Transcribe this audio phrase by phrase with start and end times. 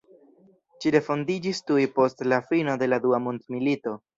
[0.85, 3.99] Ĝi refondiĝis tuj post la fino de la Dua Mondmilito.